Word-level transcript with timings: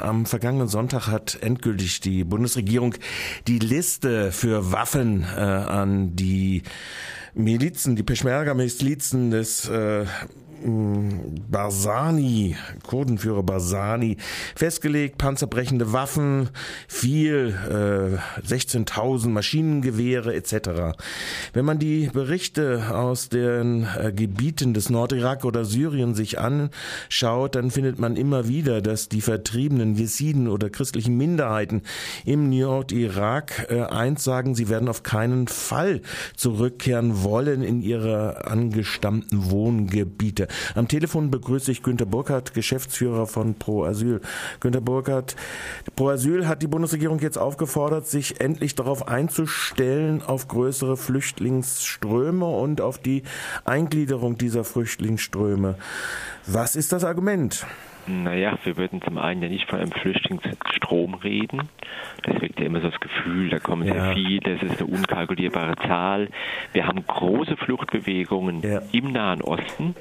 Am 0.00 0.26
vergangenen 0.26 0.68
Sonntag 0.68 1.08
hat 1.08 1.38
endgültig 1.40 2.00
die 2.00 2.24
Bundesregierung 2.24 2.94
die 3.46 3.58
Liste 3.58 4.32
für 4.32 4.72
Waffen 4.72 5.22
äh, 5.22 5.40
an 5.40 6.16
die 6.16 6.62
Milizen, 7.34 7.96
die 7.96 8.02
Peschmerga-Milizen 8.02 9.30
des 9.30 9.68
äh, 9.68 10.06
Barzani, 10.64 12.56
Kurdenführer 12.86 13.42
Barzani, 13.42 14.16
festgelegt, 14.56 15.18
panzerbrechende 15.18 15.92
Waffen, 15.92 16.48
viel, 16.88 17.54
äh, 17.68 18.44
16.000 18.46 19.28
Maschinengewehre 19.28 20.34
etc. 20.34 20.96
Wenn 21.52 21.64
man 21.64 21.78
die 21.78 22.08
Berichte 22.12 22.94
aus 22.94 23.28
den 23.28 23.86
äh, 23.98 24.12
Gebieten 24.12 24.72
des 24.72 24.88
Nordirak 24.88 25.44
oder 25.44 25.64
Syrien 25.64 26.14
sich 26.14 26.38
anschaut, 26.38 27.54
dann 27.54 27.70
findet 27.70 27.98
man 27.98 28.16
immer 28.16 28.48
wieder, 28.48 28.80
dass 28.80 29.08
die 29.08 29.20
vertriebenen 29.20 29.96
Jesiden 29.96 30.48
oder 30.48 30.70
christlichen 30.70 31.16
Minderheiten 31.16 31.82
im 32.24 32.48
Nordirak 32.48 33.66
äh, 33.70 33.82
eins 33.82 34.24
sagen, 34.24 34.54
sie 34.54 34.68
werden 34.68 34.88
auf 34.88 35.02
keinen 35.02 35.46
Fall 35.46 36.00
zurückkehren 36.36 37.22
wollen 37.22 37.62
in 37.62 37.82
ihre 37.82 38.46
angestammten 38.46 39.50
Wohngebiete. 39.50 40.48
Am 40.74 40.88
Telefon 40.88 41.30
begrüße 41.30 41.70
ich 41.70 41.82
Günter 41.82 42.06
Burkhardt, 42.06 42.54
Geschäftsführer 42.54 43.26
von 43.26 43.54
Pro 43.54 43.84
Asyl. 43.84 44.20
Günter 44.60 44.80
Burkhardt, 44.80 45.36
Pro 45.96 46.08
Asyl 46.08 46.46
hat 46.46 46.62
die 46.62 46.66
Bundesregierung 46.66 47.18
jetzt 47.20 47.38
aufgefordert, 47.38 48.06
sich 48.06 48.40
endlich 48.40 48.74
darauf 48.74 49.08
einzustellen, 49.08 50.22
auf 50.22 50.48
größere 50.48 50.96
Flüchtlingsströme 50.96 52.46
und 52.46 52.80
auf 52.80 52.98
die 52.98 53.22
Eingliederung 53.64 54.38
dieser 54.38 54.64
Flüchtlingsströme. 54.64 55.76
Was 56.46 56.76
ist 56.76 56.92
das 56.92 57.04
Argument? 57.04 57.66
Naja, 58.06 58.58
wir 58.64 58.76
würden 58.76 59.00
zum 59.02 59.18
einen 59.18 59.42
ja 59.42 59.48
nicht 59.48 59.68
von 59.68 59.78
einem 59.78 59.92
Flüchtlingsstrom 59.92 61.14
reden. 61.14 61.68
Das 62.22 62.40
wirkt 62.40 62.60
ja 62.60 62.66
immer 62.66 62.80
so 62.80 62.90
das 62.90 63.00
Gefühl, 63.00 63.48
da 63.48 63.58
kommen 63.58 63.86
ja. 63.86 63.94
sehr 63.94 64.14
viele, 64.14 64.58
das 64.58 64.62
ist 64.62 64.80
eine 64.82 64.90
unkalkulierbare 64.90 65.76
Zahl. 65.76 66.28
Wir 66.72 66.86
haben 66.86 67.06
große 67.06 67.56
Fluchtbewegungen 67.56 68.60
ja. 68.62 68.82
im 68.92 69.12
Nahen 69.12 69.40
Osten. 69.42 69.94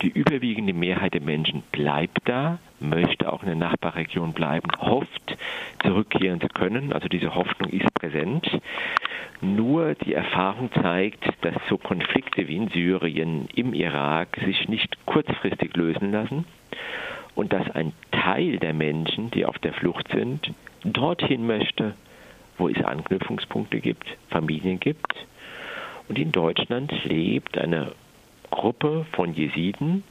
Die 0.00 0.08
überwiegende 0.08 0.72
Mehrheit 0.72 1.14
der 1.14 1.20
Menschen 1.20 1.62
bleibt 1.72 2.20
da, 2.24 2.58
möchte 2.80 3.30
auch 3.30 3.42
in 3.42 3.48
der 3.48 3.56
Nachbarregion 3.56 4.32
bleiben, 4.32 4.70
hofft, 4.80 5.36
zurückkehren 5.82 6.40
zu 6.40 6.48
können. 6.48 6.92
Also 6.92 7.08
diese 7.08 7.34
Hoffnung 7.34 7.70
ist 7.70 7.92
präsent. 7.94 8.48
Nur 9.42 9.94
die 9.94 10.14
Erfahrung 10.14 10.70
zeigt, 10.72 11.24
dass 11.42 11.54
so 11.68 11.76
Konflikte 11.76 12.46
wie 12.48 12.56
in 12.56 12.68
Syrien, 12.68 13.48
im 13.54 13.74
Irak 13.74 14.38
sich 14.44 14.68
nicht 14.68 15.04
kurzfristig 15.04 15.76
lösen 15.76 16.12
lassen 16.12 16.46
und 17.34 17.52
dass 17.52 17.70
ein 17.70 17.92
Teil 18.10 18.58
der 18.58 18.74
Menschen, 18.74 19.30
die 19.30 19.44
auf 19.44 19.58
der 19.58 19.72
Flucht 19.72 20.08
sind, 20.08 20.52
dorthin 20.84 21.46
möchte, 21.46 21.94
wo 22.58 22.68
es 22.68 22.82
Anknüpfungspunkte 22.84 23.80
gibt, 23.80 24.06
Familien 24.30 24.80
gibt. 24.80 25.14
Und 26.08 26.18
in 26.18 26.32
Deutschland 26.32 26.92
lebt 27.04 27.56
eine 27.56 27.92
Gruppe 28.50 29.06
von 29.12 29.34
Jesiden, 29.34 30.04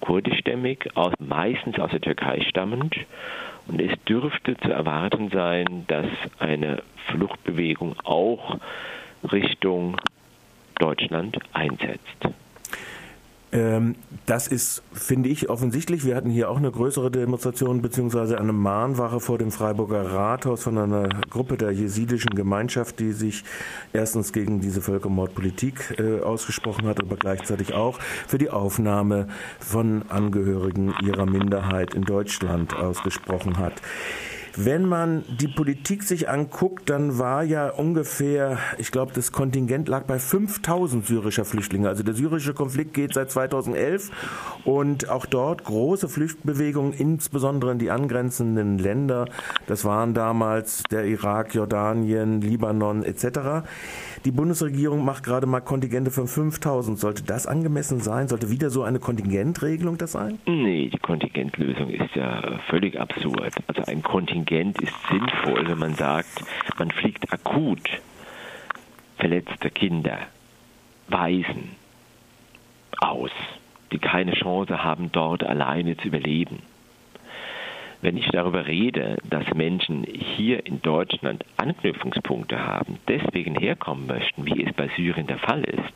kurdischstämmig, 0.00 0.96
aus, 0.96 1.12
meistens 1.18 1.78
aus 1.78 1.90
der 1.90 2.00
Türkei 2.00 2.40
stammend. 2.48 2.96
Und 3.66 3.80
es 3.80 3.92
dürfte 4.04 4.56
zu 4.56 4.72
erwarten 4.72 5.30
sein, 5.30 5.84
dass 5.86 6.06
eine 6.38 6.82
Fluchtbewegung 7.06 7.94
auch 8.04 8.58
Richtung 9.30 9.96
Deutschland 10.78 11.38
einsetzt. 11.52 12.32
Ähm, 13.52 13.96
das 14.24 14.48
ist, 14.48 14.82
finde 14.92 15.28
ich, 15.28 15.50
offensichtlich. 15.50 16.06
Wir 16.06 16.16
hatten 16.16 16.30
hier 16.30 16.48
auch 16.48 16.56
eine 16.56 16.70
größere 16.70 17.10
Demonstration 17.10 17.82
beziehungsweise 17.82 18.38
eine 18.38 18.52
Mahnwache 18.52 19.20
vor 19.20 19.36
dem 19.36 19.52
Freiburger 19.52 20.10
Rathaus 20.10 20.62
von 20.62 20.78
einer 20.78 21.08
Gruppe 21.28 21.58
der 21.58 21.70
jesidischen 21.70 22.34
Gemeinschaft, 22.34 22.98
die 22.98 23.12
sich 23.12 23.44
erstens 23.92 24.32
gegen 24.32 24.60
diese 24.60 24.80
Völkermordpolitik 24.80 25.98
äh, 25.98 26.20
ausgesprochen 26.20 26.86
hat, 26.86 27.00
aber 27.00 27.16
gleichzeitig 27.16 27.74
auch 27.74 27.98
für 28.00 28.38
die 28.38 28.48
Aufnahme 28.48 29.28
von 29.60 30.04
Angehörigen 30.08 30.94
ihrer 31.02 31.26
Minderheit 31.26 31.92
in 31.94 32.02
Deutschland 32.02 32.74
ausgesprochen 32.74 33.58
hat. 33.58 33.74
Wenn 34.56 34.84
man 34.86 35.24
die 35.40 35.48
Politik 35.48 36.02
sich 36.02 36.28
anguckt, 36.28 36.90
dann 36.90 37.18
war 37.18 37.42
ja 37.42 37.70
ungefähr, 37.70 38.58
ich 38.76 38.92
glaube, 38.92 39.12
das 39.14 39.32
Kontingent 39.32 39.88
lag 39.88 40.04
bei 40.04 40.18
5000 40.18 41.06
syrischer 41.06 41.46
Flüchtlinge. 41.46 41.88
Also 41.88 42.02
der 42.02 42.12
syrische 42.12 42.52
Konflikt 42.52 42.92
geht 42.92 43.14
seit 43.14 43.30
2011 43.30 44.10
und 44.66 45.08
auch 45.08 45.24
dort 45.24 45.64
große 45.64 46.06
Flüchtbewegungen, 46.06 46.92
insbesondere 46.92 47.72
in 47.72 47.78
die 47.78 47.90
angrenzenden 47.90 48.78
Länder. 48.78 49.24
Das 49.66 49.86
waren 49.86 50.12
damals 50.12 50.82
der 50.90 51.06
Irak, 51.06 51.54
Jordanien, 51.54 52.42
Libanon 52.42 53.04
etc. 53.04 53.64
Die 54.26 54.32
Bundesregierung 54.32 55.02
macht 55.02 55.24
gerade 55.24 55.46
mal 55.46 55.60
Kontingente 55.60 56.10
von 56.10 56.28
5000. 56.28 56.98
Sollte 56.98 57.22
das 57.22 57.46
angemessen 57.46 58.00
sein? 58.00 58.28
Sollte 58.28 58.50
wieder 58.50 58.68
so 58.68 58.82
eine 58.82 58.98
Kontingentregelung 58.98 59.96
das 59.96 60.12
sein? 60.12 60.38
Nee, 60.44 60.90
die 60.90 60.98
Kontingentlösung 60.98 61.88
ist 61.88 62.14
ja 62.14 62.60
völlig 62.68 63.00
absurd. 63.00 63.54
Also 63.66 63.82
ein 63.86 64.02
Kontingent 64.02 64.41
ist 64.80 64.94
sinnvoll, 65.08 65.68
wenn 65.68 65.78
man 65.78 65.94
sagt, 65.94 66.44
man 66.78 66.90
fliegt 66.90 67.32
akut 67.32 67.88
verletzte 69.22 69.70
Kinder, 69.70 70.18
Waisen 71.06 71.76
aus, 72.98 73.30
die 73.92 73.98
keine 73.98 74.32
Chance 74.32 74.82
haben, 74.82 75.12
dort 75.12 75.44
alleine 75.44 75.96
zu 75.96 76.08
überleben. 76.08 76.60
Wenn 78.02 78.16
ich 78.16 78.28
darüber 78.30 78.66
rede, 78.66 79.16
dass 79.30 79.54
Menschen 79.54 80.02
hier 80.02 80.66
in 80.66 80.82
Deutschland 80.82 81.44
Anknüpfungspunkte 81.56 82.58
haben, 82.58 82.98
deswegen 83.06 83.54
herkommen 83.54 84.08
möchten, 84.08 84.44
wie 84.44 84.64
es 84.64 84.72
bei 84.74 84.88
Syrien 84.96 85.28
der 85.28 85.38
Fall 85.38 85.62
ist, 85.62 85.94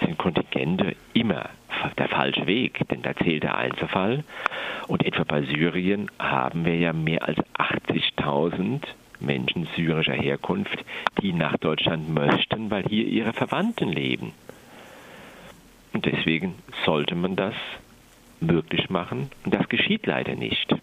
sind 0.00 0.18
Kontingente 0.18 0.96
immer 1.14 1.50
der 1.98 2.08
falsche 2.08 2.48
Weg, 2.48 2.80
denn 2.90 3.02
da 3.02 3.14
zählt 3.14 3.44
der 3.44 3.56
Einzelfall. 3.56 4.24
Und 4.88 5.06
etwa 5.06 5.22
bei 5.22 5.42
Syrien 5.42 6.10
haben 6.18 6.64
wir 6.64 6.76
ja 6.76 6.92
mehr 6.92 7.26
als 7.28 7.38
80.000 7.56 8.82
Menschen 9.20 9.68
syrischer 9.76 10.14
Herkunft, 10.14 10.84
die 11.22 11.32
nach 11.32 11.56
Deutschland 11.58 12.12
möchten, 12.12 12.72
weil 12.72 12.82
hier 12.88 13.06
ihre 13.06 13.32
Verwandten 13.32 13.90
leben. 13.92 14.32
Und 15.92 16.06
deswegen 16.06 16.56
sollte 16.84 17.14
man 17.14 17.36
das 17.36 17.54
möglich 18.40 18.90
machen. 18.90 19.30
Und 19.44 19.54
das 19.54 19.68
geschieht 19.68 20.06
leider 20.06 20.34
nicht. 20.34 20.74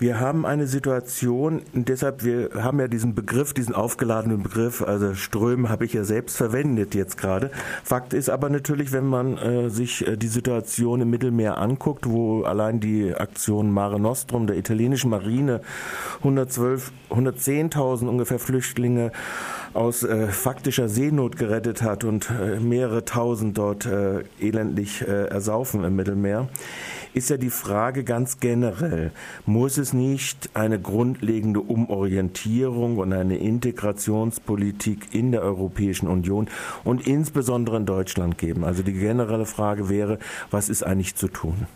Wir 0.00 0.18
haben 0.18 0.46
eine 0.46 0.66
Situation, 0.66 1.60
deshalb, 1.74 2.24
wir 2.24 2.52
haben 2.54 2.80
ja 2.80 2.88
diesen 2.88 3.14
Begriff, 3.14 3.52
diesen 3.52 3.74
aufgeladenen 3.74 4.42
Begriff, 4.42 4.80
also 4.80 5.14
Strömen 5.14 5.68
habe 5.68 5.84
ich 5.84 5.92
ja 5.92 6.04
selbst 6.04 6.38
verwendet 6.38 6.94
jetzt 6.94 7.18
gerade. 7.18 7.50
Fakt 7.84 8.14
ist 8.14 8.30
aber 8.30 8.48
natürlich, 8.48 8.92
wenn 8.92 9.04
man 9.04 9.36
äh, 9.36 9.68
sich 9.68 10.06
äh, 10.06 10.16
die 10.16 10.28
Situation 10.28 11.02
im 11.02 11.10
Mittelmeer 11.10 11.58
anguckt, 11.58 12.08
wo 12.08 12.44
allein 12.44 12.80
die 12.80 13.14
Aktion 13.14 13.70
Mare 13.70 14.00
Nostrum 14.00 14.46
der 14.46 14.56
italienischen 14.56 15.10
Marine 15.10 15.60
112, 16.20 16.92
110.000 17.10 18.06
ungefähr 18.06 18.38
Flüchtlinge 18.38 19.12
aus 19.74 20.02
äh, 20.02 20.28
faktischer 20.28 20.88
Seenot 20.88 21.36
gerettet 21.36 21.82
hat 21.82 22.04
und 22.04 22.30
äh, 22.30 22.58
mehrere 22.58 23.04
tausend 23.04 23.56
dort 23.58 23.86
äh, 23.86 24.24
elendlich 24.40 25.02
ersaufen 25.02 25.84
im 25.84 25.96
Mittelmeer, 25.96 26.48
ist 27.14 27.30
ja 27.30 27.36
die 27.36 27.50
Frage 27.50 28.04
ganz 28.04 28.40
generell, 28.40 29.12
muss 29.46 29.78
es 29.78 29.92
nicht 29.92 30.50
eine 30.54 30.80
grundlegende 30.80 31.60
Umorientierung 31.60 32.98
und 32.98 33.12
eine 33.12 33.36
Integrationspolitik 33.36 35.14
in 35.14 35.32
der 35.32 35.42
Europäischen 35.42 36.08
Union 36.08 36.48
und 36.84 37.06
insbesondere 37.06 37.76
in 37.76 37.86
Deutschland 37.86 38.38
geben? 38.38 38.64
Also 38.64 38.82
die 38.82 38.92
generelle 38.92 39.46
Frage 39.46 39.88
wäre, 39.88 40.18
was 40.50 40.68
ist 40.68 40.82
eigentlich 40.82 41.14
zu 41.16 41.28
tun? 41.28 41.66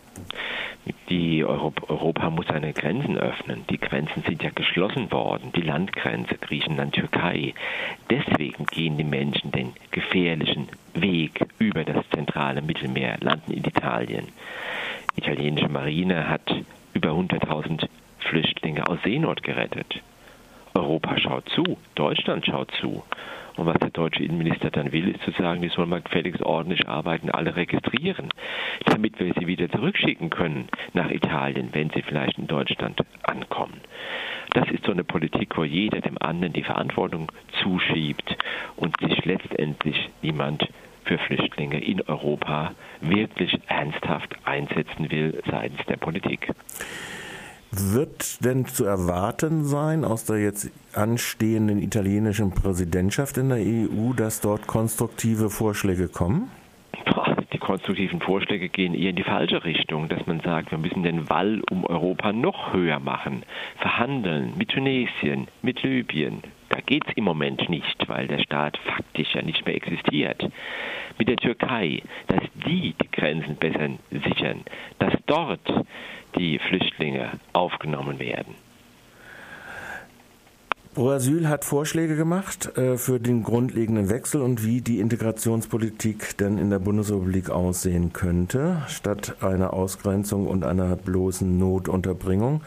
Die 1.09 1.45
Europa, 1.45 1.87
Europa 1.89 2.31
muss 2.31 2.47
seine 2.47 2.73
Grenzen 2.75 3.17
öffnen. 3.17 3.65
Die 3.71 3.79
Grenzen 3.79 4.23
sind 4.27 4.43
ja 4.43 4.51
geschlossen 4.55 5.11
worden, 5.11 5.51
die 5.55 5.63
Landgrenze 5.63 6.37
Griechenland, 6.37 6.95
Türkei. 6.95 7.55
Deswegen 8.11 8.67
gehen 8.67 8.99
die 8.99 9.05
Menschen 9.05 9.51
den 9.51 9.73
gefährlichen 9.91 10.69
Weg 10.93 11.47
über 11.59 11.85
das 11.85 12.05
zentrale 12.11 12.61
Mittelmeer, 12.61 13.17
landen 13.21 13.53
in 13.53 13.65
Italien. 13.65 14.29
Italienische 15.25 15.71
Marine 15.71 16.29
hat 16.29 16.55
über 16.93 17.13
100.000 17.13 17.89
Flüchtlinge 18.19 18.87
aus 18.87 18.99
Seenot 19.05 19.43
gerettet. 19.43 20.03
Europa 20.75 21.17
schaut 21.17 21.49
zu, 21.49 21.79
Deutschland 21.95 22.45
schaut 22.45 22.71
zu. 22.73 23.03
Und 23.57 23.65
was 23.65 23.79
der 23.79 23.89
deutsche 23.89 24.23
Innenminister 24.23 24.71
dann 24.71 24.93
will, 24.93 25.09
ist 25.09 25.23
zu 25.23 25.31
sagen, 25.31 25.63
die 25.63 25.71
sollen 25.71 25.89
mal 25.89 26.03
gefälligst 26.03 26.43
ordentlich 26.43 26.87
arbeiten, 26.87 27.31
alle 27.31 27.57
registrieren, 27.57 28.29
damit 28.85 29.19
wir 29.19 29.33
sie 29.33 29.47
wieder 29.47 29.71
zurückschicken 29.71 30.29
können 30.29 30.69
nach 30.93 31.11
Italien, 31.11 31.71
wenn 31.73 31.89
sie 31.89 32.03
vielleicht 32.03 32.37
in 32.37 32.47
Deutschland 32.47 33.01
ankommen. 33.23 33.81
Das 34.51 34.69
ist 34.71 34.85
so 34.85 34.93
eine 34.93 35.05
Politik, 35.05 35.57
wo 35.57 35.65
jeder 35.65 36.03
dem 36.03 36.19
anderen 36.21 36.53
die 36.53 36.65
Verantwortung 36.65 37.33
zuschiebt 37.63 38.37
und 38.77 38.95
sich 39.01 39.25
letztendlich 39.25 40.11
niemand 40.21 40.69
für 41.05 41.19
Flüchtlinge 41.19 41.83
in 41.83 42.01
Europa 42.03 42.73
wirklich 43.01 43.59
ernsthaft 43.67 44.35
einsetzen 44.45 45.11
will 45.11 45.43
seitens 45.51 45.85
der 45.87 45.97
Politik. 45.97 46.51
Wird 47.77 48.45
denn 48.45 48.67
zu 48.67 48.85
erwarten 48.85 49.65
sein 49.65 50.05
aus 50.05 50.25
der 50.25 50.39
jetzt 50.39 50.71
anstehenden 50.95 51.83
italienischen 51.83 52.53
Präsidentschaft 52.53 53.37
in 53.37 53.49
der 53.49 53.59
EU, 53.59 54.13
dass 54.13 54.41
dort 54.41 54.69
konstruktive 54.69 55.51
Vorschläge 55.51 56.07
kommen? 56.09 56.53
Die 57.53 57.59
konstruktiven 57.59 58.21
Vorschläge 58.21 58.69
gehen 58.69 58.95
eher 58.95 59.11
in 59.11 59.17
die 59.17 59.25
falsche 59.25 59.65
Richtung, 59.65 60.09
dass 60.09 60.27
man 60.27 60.41
sagt, 60.41 60.71
wir 60.71 60.79
müssen 60.79 61.03
den 61.03 61.29
Wall 61.31 61.63
um 61.71 61.85
Europa 61.85 62.33
noch 62.33 62.73
höher 62.73 62.99
machen, 62.99 63.45
verhandeln 63.79 64.55
mit 64.57 64.71
Tunesien, 64.71 65.49
mit 65.63 65.83
Libyen. 65.83 66.43
Da 66.69 66.81
geht 66.81 67.05
es 67.07 67.17
im 67.17 67.25
Moment 67.25 67.69
nicht, 67.69 68.09
weil 68.09 68.27
der 68.27 68.41
Staat 68.41 68.77
faktisch 68.79 69.35
ja 69.35 69.43
nicht 69.43 69.65
mehr 69.67 69.77
existiert. 69.77 70.49
Mit 71.19 71.29
der 71.29 71.37
Türkei, 71.37 72.03
dass 72.27 72.43
die 72.67 72.95
die 73.01 73.11
Grenzen 73.11 73.57
besser 73.57 73.89
sichern, 74.11 74.65
dass 74.99 75.15
dort 75.27 75.61
die 76.37 76.59
Flüchtlinge 76.59 77.33
aufgenommen 77.53 78.19
werden. 78.19 78.55
Pro 80.95 81.11
Asyl 81.11 81.49
hat 81.49 81.65
Vorschläge 81.65 82.15
gemacht 82.15 82.79
äh, 82.79 82.97
für 82.97 83.19
den 83.19 83.43
grundlegenden 83.43 84.11
Wechsel 84.11 84.43
und 84.43 84.65
wie 84.65 84.81
die 84.81 85.01
Integrationspolitik 85.01 86.37
denn 86.39 86.57
in 86.57 86.71
der 86.71 86.79
Bundesrepublik 86.79 87.51
aussehen 87.51 88.13
könnte, 88.13 88.81
statt 88.87 89.35
einer 89.41 89.73
Ausgrenzung 89.73 90.47
und 90.47 90.65
einer 90.65 90.95
bloßen 90.95 91.59
Notunterbringung. 91.59 92.63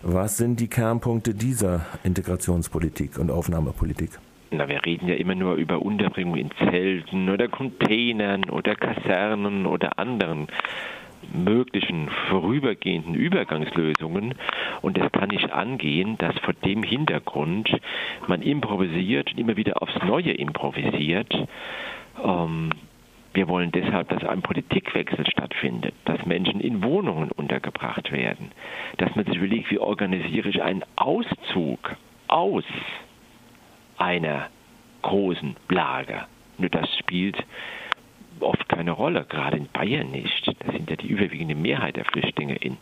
Was 0.00 0.38
sind 0.38 0.58
die 0.58 0.68
Kernpunkte 0.68 1.34
dieser 1.34 1.84
Integrationspolitik 2.02 3.18
und 3.18 3.30
Aufnahmepolitik? 3.30 4.12
Na, 4.50 4.68
wir 4.68 4.84
reden 4.86 5.08
ja 5.08 5.16
immer 5.16 5.34
nur 5.34 5.54
über 5.54 5.82
Unterbringung 5.82 6.36
in 6.36 6.50
Zelten 6.52 7.28
oder 7.28 7.48
Containern 7.48 8.48
oder 8.48 8.76
Kasernen 8.76 9.66
oder 9.66 9.98
anderen 9.98 10.46
möglichen 11.32 12.08
vorübergehenden 12.30 13.14
Übergangslösungen. 13.14 14.34
Und 14.82 14.98
es 14.98 15.10
kann 15.10 15.30
nicht 15.30 15.50
angehen, 15.50 16.16
dass 16.18 16.38
vor 16.38 16.54
dem 16.54 16.84
Hintergrund 16.84 17.70
man 18.28 18.42
improvisiert 18.42 19.32
und 19.32 19.38
immer 19.38 19.56
wieder 19.56 19.82
aufs 19.82 19.96
Neue 20.04 20.32
improvisiert. 20.32 21.34
Ähm, 22.24 22.70
wir 23.34 23.48
wollen 23.48 23.72
deshalb, 23.72 24.08
dass 24.08 24.24
ein 24.24 24.42
Politikwechsel 24.42 25.26
stattfindet, 25.26 25.94
dass 26.04 26.24
Menschen 26.24 26.60
in 26.60 26.82
Wohnungen 26.84 27.30
untergebracht 27.32 28.10
werden, 28.12 28.52
dass 28.98 29.14
man 29.14 29.26
sich 29.26 29.36
überlegt, 29.36 29.70
wie 29.70 29.78
organisiere 29.78 30.48
ich 30.48 30.62
einen 30.62 30.84
Auszug 30.94 31.96
aus 32.28 32.64
einer 33.98 34.48
großen 35.02 35.56
Lage. 35.68 36.22
Nur 36.58 36.70
das 36.70 36.88
spielt 36.98 37.36
oft 38.40 38.68
keine 38.68 38.92
Rolle, 38.92 39.24
gerade 39.28 39.56
in 39.56 39.68
Bayern 39.68 40.10
nicht. 40.10 40.46
Da 40.46 40.72
sind 40.72 40.90
ja 40.90 40.96
die 40.96 41.08
überwiegende 41.08 41.54
Mehrheit 41.54 41.96
der 41.96 42.04
Flüchtlinge 42.04 42.56
in 42.56 42.76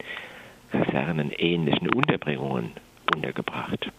Kasernen 0.70 1.30
ähnlichen 1.30 1.88
Unterbringungen 1.90 2.72
untergebracht. 3.14 3.90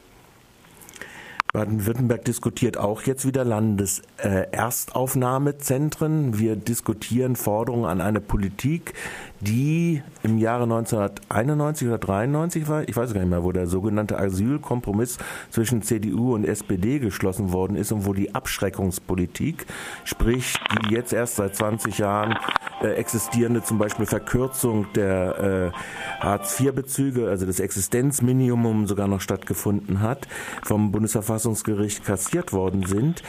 Baden-Württemberg 1.55 2.23
diskutiert 2.25 2.77
auch 2.77 3.03
jetzt 3.03 3.25
wieder 3.25 3.45
Landeserstaufnahmezentren. 3.45 6.33
Äh, 6.33 6.39
Wir 6.39 6.57
diskutieren 6.57 7.37
Forderungen 7.37 7.85
an 7.85 8.01
eine 8.01 8.19
Politik, 8.19 8.93
die 9.45 10.01
im 10.23 10.37
Jahre 10.37 10.63
1991 10.63 11.87
oder 11.87 11.97
93 11.97 12.67
war, 12.67 12.87
ich 12.87 12.95
weiß 12.95 13.13
gar 13.13 13.21
nicht 13.21 13.29
mehr, 13.29 13.43
wo 13.43 13.51
der 13.51 13.67
sogenannte 13.67 14.17
Asylkompromiss 14.17 15.17
zwischen 15.49 15.81
CDU 15.81 16.33
und 16.33 16.45
SPD 16.45 16.99
geschlossen 16.99 17.53
worden 17.53 17.75
ist 17.75 17.91
und 17.91 18.05
wo 18.05 18.13
die 18.13 18.33
Abschreckungspolitik, 18.35 19.65
sprich 20.03 20.55
die 20.71 20.93
jetzt 20.93 21.13
erst 21.13 21.35
seit 21.35 21.55
20 21.55 21.97
Jahren 21.99 22.37
äh, 22.81 22.93
existierende 22.95 23.63
zum 23.63 23.77
Beispiel 23.77 24.05
Verkürzung 24.05 24.87
der 24.93 25.71
äh, 25.73 26.23
Hartz-IV-Bezüge, 26.23 27.29
also 27.29 27.45
das 27.45 27.59
Existenzminimum 27.59 28.87
sogar 28.87 29.07
noch 29.07 29.21
stattgefunden 29.21 30.01
hat, 30.01 30.27
vom 30.63 30.91
Bundesverfassungsgericht 30.91 32.03
kassiert 32.03 32.51
worden 32.51 32.85
sind. 32.85 33.23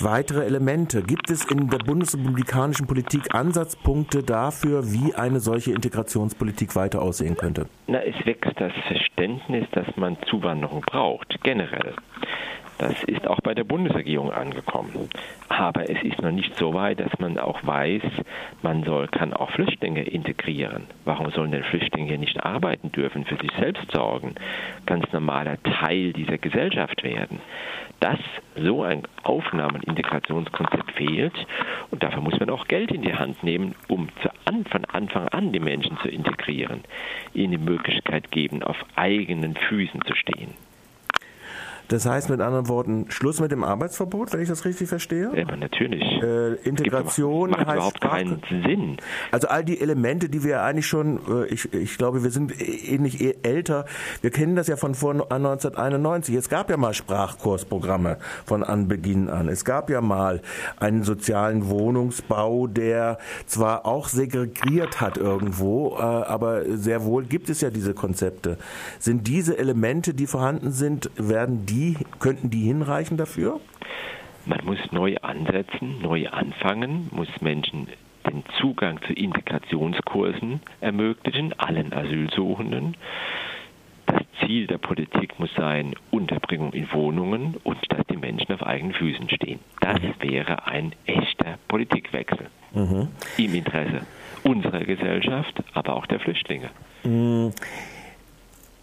Weitere 0.00 0.44
Elemente. 0.44 1.02
Gibt 1.02 1.30
es 1.30 1.46
in 1.46 1.70
der 1.70 1.78
bundesrepublikanischen 1.78 2.86
Politik 2.86 3.34
Ansatzpunkte 3.34 4.22
dafür, 4.22 4.92
wie 4.92 5.14
eine 5.14 5.40
solche 5.40 5.72
Integrationspolitik 5.72 6.76
weiter 6.76 7.00
aussehen 7.00 7.34
könnte? 7.34 7.66
Na, 7.86 8.02
es 8.02 8.14
wächst 8.26 8.52
das 8.60 8.72
Verständnis, 8.88 9.66
dass 9.72 9.86
man 9.96 10.18
Zuwanderung 10.28 10.82
braucht, 10.82 11.38
generell. 11.42 11.94
Das 12.78 13.02
ist 13.04 13.26
auch 13.26 13.40
bei 13.40 13.54
der 13.54 13.64
Bundesregierung 13.64 14.30
angekommen. 14.30 15.08
Aber 15.48 15.88
es 15.88 16.02
ist 16.02 16.20
noch 16.20 16.30
nicht 16.30 16.56
so 16.56 16.74
weit, 16.74 17.00
dass 17.00 17.18
man 17.18 17.38
auch 17.38 17.66
weiß, 17.66 18.02
man 18.62 18.84
soll, 18.84 19.08
kann 19.08 19.32
auch 19.32 19.50
Flüchtlinge 19.50 20.02
integrieren. 20.02 20.84
Warum 21.06 21.30
sollen 21.30 21.52
denn 21.52 21.64
Flüchtlinge 21.64 22.18
nicht 22.18 22.44
arbeiten 22.44 22.92
dürfen, 22.92 23.24
für 23.24 23.36
sich 23.36 23.50
selbst 23.58 23.90
sorgen, 23.92 24.34
ganz 24.84 25.10
normaler 25.12 25.56
Teil 25.62 26.12
dieser 26.12 26.36
Gesellschaft 26.36 27.02
werden? 27.02 27.40
Dass 28.00 28.18
so 28.56 28.82
ein 28.82 29.02
Aufnahme- 29.22 29.74
und 29.74 29.84
Integrationskonzept 29.84 30.92
fehlt 30.92 31.46
und 31.90 32.02
dafür 32.02 32.20
muss 32.20 32.38
man 32.38 32.50
auch 32.50 32.66
Geld 32.66 32.90
in 32.90 33.00
die 33.00 33.14
Hand 33.14 33.42
nehmen, 33.42 33.74
um 33.88 34.08
von 34.70 34.84
Anfang 34.84 35.28
an 35.28 35.52
die 35.52 35.60
Menschen 35.60 35.96
zu 36.02 36.08
integrieren, 36.08 36.84
ihnen 37.32 37.52
die 37.52 37.58
Möglichkeit 37.58 38.30
geben, 38.30 38.62
auf 38.62 38.76
eigenen 38.96 39.56
Füßen 39.56 40.02
zu 40.02 40.14
stehen. 40.14 40.54
Das 41.88 42.04
heißt 42.04 42.30
mit 42.30 42.40
anderen 42.40 42.68
Worten, 42.68 43.06
Schluss 43.10 43.40
mit 43.40 43.52
dem 43.52 43.62
Arbeitsverbot, 43.62 44.32
wenn 44.32 44.40
ich 44.40 44.48
das 44.48 44.64
richtig 44.64 44.88
verstehe? 44.88 45.30
Ja, 45.34 45.56
natürlich. 45.56 46.02
Äh, 46.20 46.54
Integration 46.64 47.50
macht 47.50 47.66
heißt 47.66 47.76
überhaupt 47.76 48.00
keinen 48.00 48.42
Sinn. 48.48 48.96
Also 49.30 49.48
all 49.48 49.64
die 49.64 49.80
Elemente, 49.80 50.28
die 50.28 50.42
wir 50.42 50.62
eigentlich 50.62 50.86
schon, 50.86 51.20
äh, 51.28 51.46
ich, 51.46 51.72
ich 51.72 51.96
glaube, 51.96 52.24
wir 52.24 52.30
sind 52.30 52.52
ähnlich 52.60 53.20
e, 53.20 53.36
älter. 53.42 53.84
Wir 54.20 54.30
kennen 54.30 54.56
das 54.56 54.66
ja 54.66 54.76
von 54.76 54.94
vor 54.94 55.12
1991. 55.12 56.34
Es 56.34 56.48
gab 56.48 56.70
ja 56.70 56.76
mal 56.76 56.92
Sprachkursprogramme 56.92 58.18
von 58.44 58.64
Anbeginn 58.64 59.28
an. 59.28 59.48
Es 59.48 59.64
gab 59.64 59.88
ja 59.88 60.00
mal 60.00 60.42
einen 60.80 61.04
sozialen 61.04 61.68
Wohnungsbau, 61.68 62.66
der 62.66 63.18
zwar 63.46 63.86
auch 63.86 64.08
segregiert 64.08 65.00
hat 65.00 65.18
irgendwo, 65.18 65.96
äh, 65.96 66.00
aber 66.00 66.64
sehr 66.76 67.04
wohl 67.04 67.24
gibt 67.24 67.48
es 67.48 67.60
ja 67.60 67.70
diese 67.70 67.94
Konzepte. 67.94 68.58
Sind 68.98 69.28
diese 69.28 69.56
Elemente, 69.56 70.14
die 70.14 70.26
vorhanden 70.26 70.72
sind, 70.72 71.10
werden 71.16 71.64
die 71.66 71.75
die, 71.76 71.96
könnten 72.18 72.50
die 72.50 72.64
hinreichen 72.64 73.16
dafür? 73.16 73.60
Man 74.46 74.64
muss 74.64 74.78
neu 74.92 75.16
ansetzen, 75.22 76.00
neu 76.00 76.28
anfangen, 76.28 77.08
muss 77.10 77.28
Menschen 77.40 77.88
den 78.26 78.44
Zugang 78.60 79.00
zu 79.06 79.12
Integrationskursen 79.12 80.60
ermöglichen, 80.80 81.52
allen 81.58 81.92
Asylsuchenden. 81.92 82.96
Das 84.06 84.22
Ziel 84.40 84.66
der 84.66 84.78
Politik 84.78 85.38
muss 85.38 85.50
sein, 85.56 85.94
Unterbringung 86.10 86.72
in 86.72 86.90
Wohnungen 86.92 87.56
und 87.64 87.78
dass 87.88 88.06
die 88.06 88.16
Menschen 88.16 88.52
auf 88.52 88.62
eigenen 88.62 88.94
Füßen 88.94 89.28
stehen. 89.28 89.60
Das 89.80 90.00
wäre 90.20 90.66
ein 90.66 90.92
echter 91.06 91.58
Politikwechsel 91.68 92.46
mhm. 92.72 93.08
im 93.36 93.54
Interesse 93.54 94.06
unserer 94.44 94.84
Gesellschaft, 94.84 95.62
aber 95.74 95.94
auch 95.94 96.06
der 96.06 96.20
Flüchtlinge. 96.20 96.70
Mhm. 97.04 97.52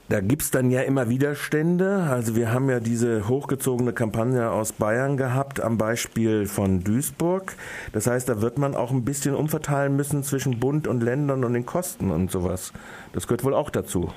Da 0.09 0.19
gibt's 0.19 0.51
dann 0.51 0.69
ja 0.69 0.81
immer 0.81 1.07
Widerstände. 1.07 2.03
Also 2.09 2.35
wir 2.35 2.51
haben 2.51 2.69
ja 2.69 2.79
diese 2.79 3.27
hochgezogene 3.27 3.93
Kampagne 3.93 4.51
aus 4.51 4.73
Bayern 4.73 5.15
gehabt 5.15 5.61
am 5.61 5.77
Beispiel 5.77 6.45
von 6.45 6.83
Duisburg. 6.83 7.55
Das 7.93 8.07
heißt, 8.07 8.27
da 8.27 8.41
wird 8.41 8.57
man 8.57 8.75
auch 8.75 8.91
ein 8.91 9.05
bisschen 9.05 9.33
umverteilen 9.33 9.95
müssen 9.95 10.23
zwischen 10.23 10.59
Bund 10.59 10.87
und 10.87 11.01
Ländern 11.01 11.45
und 11.45 11.53
den 11.53 11.65
Kosten 11.65 12.11
und 12.11 12.31
sowas. 12.31 12.73
Das 13.13 13.27
gehört 13.27 13.45
wohl 13.45 13.53
auch 13.53 13.69
dazu. 13.69 14.11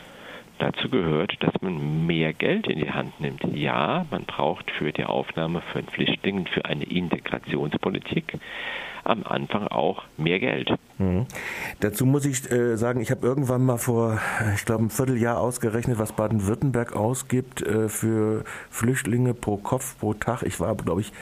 Dazu 0.58 0.88
gehört, 0.88 1.36
dass 1.40 1.52
man 1.60 2.06
mehr 2.06 2.32
Geld 2.32 2.66
in 2.66 2.78
die 2.78 2.90
Hand 2.90 3.20
nimmt. 3.20 3.42
Ja, 3.52 4.06
man 4.10 4.24
braucht 4.24 4.70
für 4.70 4.92
die 4.92 5.04
Aufnahme 5.04 5.62
von 5.72 5.84
Flüchtlingen, 5.84 6.46
für 6.46 6.64
eine 6.64 6.84
Integrationspolitik 6.84 8.38
am 9.04 9.22
Anfang 9.24 9.68
auch 9.68 10.02
mehr 10.16 10.40
Geld. 10.40 10.72
Mhm. 10.98 11.26
Dazu 11.80 12.06
muss 12.06 12.24
ich 12.24 12.50
äh, 12.50 12.76
sagen, 12.76 13.00
ich 13.00 13.10
habe 13.10 13.26
irgendwann 13.26 13.64
mal 13.64 13.78
vor, 13.78 14.18
ich 14.54 14.64
glaube, 14.64 14.84
ein 14.84 14.90
Vierteljahr 14.90 15.40
ausgerechnet, 15.40 15.98
was 15.98 16.12
Baden-Württemberg 16.12 16.94
ausgibt 16.94 17.62
äh, 17.62 17.88
für 17.88 18.44
Flüchtlinge 18.70 19.34
pro 19.34 19.56
Kopf 19.58 19.98
pro 19.98 20.14
Tag. 20.14 20.42
Ich 20.42 20.58
war, 20.58 20.74
glaube 20.74 21.02
ich, 21.02 21.12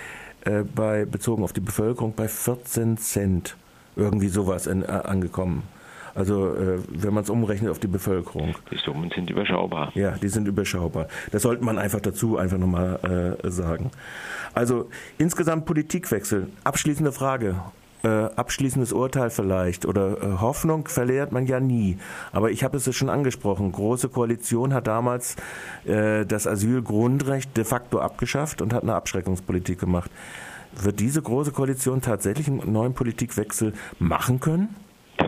äh, 0.44 0.62
bei 0.62 1.04
bezogen 1.04 1.42
auf 1.42 1.52
die 1.52 1.60
Bevölkerung 1.60 2.14
bei 2.14 2.28
14 2.28 2.96
Cent 2.96 3.56
irgendwie 3.96 4.28
sowas 4.28 4.66
in, 4.66 4.82
äh, 4.82 4.86
angekommen. 4.86 5.64
Also 6.14 6.54
äh, 6.54 6.78
wenn 6.88 7.14
man 7.14 7.24
es 7.24 7.30
umrechnet 7.30 7.70
auf 7.70 7.78
die 7.78 7.86
Bevölkerung. 7.86 8.54
Die 8.70 8.76
Summen 8.76 9.10
sind 9.14 9.30
überschaubar. 9.30 9.90
Ja, 9.94 10.12
die 10.12 10.28
sind 10.28 10.46
überschaubar. 10.46 11.08
Das 11.32 11.42
sollte 11.42 11.64
man 11.64 11.78
einfach 11.78 12.00
dazu 12.00 12.36
einfach 12.38 12.58
nochmal 12.58 13.38
äh, 13.42 13.50
sagen. 13.50 13.90
Also 14.54 14.88
insgesamt 15.18 15.66
Politikwechsel. 15.66 16.48
Abschließende 16.62 17.12
Frage. 17.12 17.56
Äh, 18.04 18.28
abschließendes 18.36 18.92
Urteil 18.92 19.30
vielleicht 19.30 19.86
oder 19.86 20.22
äh, 20.22 20.40
Hoffnung 20.40 20.88
verliert 20.88 21.32
man 21.32 21.46
ja 21.46 21.58
nie. 21.58 21.96
Aber 22.32 22.50
ich 22.50 22.62
habe 22.62 22.76
es 22.76 22.94
schon 22.94 23.08
angesprochen. 23.08 23.72
Große 23.72 24.10
Koalition 24.10 24.74
hat 24.74 24.86
damals 24.86 25.36
äh, 25.86 26.26
das 26.26 26.46
Asylgrundrecht 26.46 27.56
de 27.56 27.64
facto 27.64 28.00
abgeschafft 28.00 28.60
und 28.60 28.74
hat 28.74 28.82
eine 28.82 28.94
Abschreckungspolitik 28.94 29.80
gemacht. 29.80 30.10
Wird 30.76 31.00
diese 31.00 31.22
große 31.22 31.52
Koalition 31.52 32.02
tatsächlich 32.02 32.46
einen 32.46 32.70
neuen 32.70 32.92
Politikwechsel 32.92 33.72
machen 33.98 34.38
können? 34.38 34.74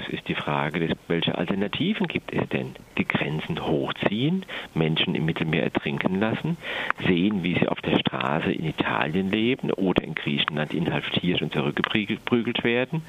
Das 0.06 0.14
ist 0.14 0.28
die 0.28 0.36
Frage, 0.36 0.94
welche 1.08 1.36
Alternativen 1.36 2.06
gibt 2.06 2.32
es 2.32 2.48
denn? 2.50 2.76
Die 2.96 3.08
Grenzen 3.08 3.66
hochziehen, 3.66 4.44
Menschen 4.72 5.16
im 5.16 5.24
Mittelmeer 5.24 5.64
ertrinken 5.64 6.20
lassen, 6.20 6.56
sehen, 7.04 7.42
wie 7.42 7.54
sie 7.54 7.66
auf 7.66 7.80
der 7.80 7.98
Straße 7.98 8.52
in 8.52 8.66
Italien 8.66 9.32
leben 9.32 9.72
oder 9.72 10.04
in 10.04 10.14
Griechenland 10.14 10.72
inhaftiert 10.74 11.42
und 11.42 11.52
zurückgeprügelt 11.52 12.62
werden. 12.62 13.02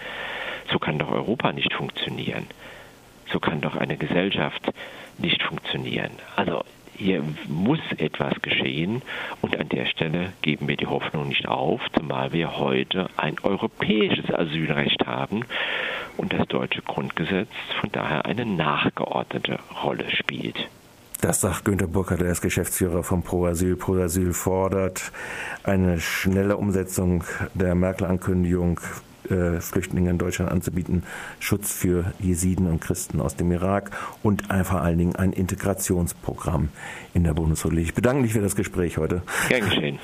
So 0.71 0.79
kann 0.79 0.97
doch 0.97 1.11
Europa 1.11 1.51
nicht 1.53 1.71
funktionieren. 1.71 2.47
So 3.31 3.39
kann 3.39 3.61
doch 3.61 3.75
eine 3.75 3.97
Gesellschaft 3.97 4.71
nicht 5.19 5.43
funktionieren. 5.43 6.11
Also 6.35 6.63
hier 6.97 7.23
muss 7.47 7.79
etwas 7.97 8.33
geschehen 8.41 9.01
und 9.41 9.57
an 9.57 9.69
der 9.69 9.85
Stelle 9.85 10.33
geben 10.41 10.67
wir 10.67 10.77
die 10.77 10.87
Hoffnung 10.87 11.27
nicht 11.29 11.47
auf, 11.47 11.81
zumal 11.95 12.33
wir 12.33 12.57
heute 12.57 13.07
ein 13.17 13.35
europäisches 13.43 14.33
Asylrecht 14.33 15.05
haben 15.05 15.45
und 16.17 16.33
das 16.33 16.47
deutsche 16.47 16.81
Grundgesetz 16.81 17.49
von 17.79 17.91
daher 17.91 18.25
eine 18.25 18.45
nachgeordnete 18.45 19.59
Rolle 19.83 20.09
spielt. 20.09 20.67
Das 21.21 21.41
sagt 21.41 21.65
Günter 21.65 21.87
Burkhardt, 21.87 22.21
der 22.21 22.31
ist 22.31 22.41
Geschäftsführer 22.41 23.03
von 23.03 23.23
Pro 23.23 23.45
Asyl. 23.45 23.75
Pro 23.75 23.95
Asyl 23.95 24.33
fordert 24.33 25.11
eine 25.63 25.99
schnelle 25.99 26.57
Umsetzung 26.57 27.23
der 27.55 27.73
Merkel-Ankündigung 27.73 28.79
äh, 29.29 29.61
Flüchtlingen 29.61 30.11
in 30.11 30.17
Deutschland 30.17 30.51
anzubieten, 30.51 31.03
Schutz 31.39 31.71
für 31.71 32.13
Jesiden 32.19 32.67
und 32.67 32.81
Christen 32.81 33.21
aus 33.21 33.35
dem 33.35 33.51
Irak 33.51 33.91
und 34.23 34.43
vor 34.63 34.81
allen 34.81 34.97
Dingen 34.97 35.15
ein 35.15 35.33
Integrationsprogramm 35.33 36.69
in 37.13 37.23
der 37.23 37.33
Bundesrepublik. 37.33 37.85
Ich 37.85 37.93
bedanke 37.93 38.21
mich 38.21 38.33
für 38.33 38.41
das 38.41 38.55
Gespräch 38.55 38.97
heute. 38.97 39.21
Gern 39.49 39.61
geschehen. 39.61 39.95